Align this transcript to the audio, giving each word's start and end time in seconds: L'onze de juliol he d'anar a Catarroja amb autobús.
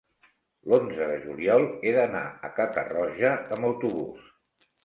L'onze 0.71 1.09
de 1.11 1.17
juliol 1.25 1.67
he 1.89 1.93
d'anar 1.97 2.23
a 2.49 2.51
Catarroja 2.57 3.35
amb 3.37 3.73
autobús. 3.73 4.35